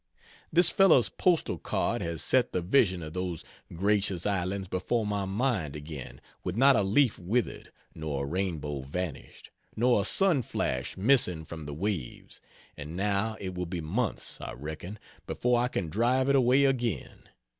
This 0.51 0.71
fellow's 0.71 1.09
postal 1.09 1.59
card 1.59 2.01
has 2.01 2.23
set 2.23 2.53
the 2.53 2.61
vision 2.63 3.03
of 3.03 3.13
those 3.13 3.43
gracious 3.71 4.25
islands 4.25 4.67
before 4.67 5.05
my 5.05 5.25
mind, 5.25 5.75
again, 5.75 6.19
with 6.43 6.57
not 6.57 6.75
a 6.75 6.81
leaf 6.81 7.19
withered, 7.19 7.71
nor 7.93 8.23
a 8.23 8.27
rainbow 8.27 8.81
vanished, 8.81 9.51
nor 9.75 10.01
a 10.01 10.05
sun 10.05 10.41
flash 10.41 10.97
missing 10.97 11.45
from 11.45 11.67
the 11.67 11.75
waves, 11.75 12.41
and 12.75 12.97
now 12.97 13.37
it 13.39 13.53
will 13.53 13.67
be 13.67 13.79
months, 13.79 14.41
I 14.41 14.53
reckon, 14.53 14.97
before 15.27 15.61
I 15.61 15.67
can 15.67 15.87
drive 15.87 16.29
it 16.29 16.35
away 16.35 16.65
again. 16.65 17.29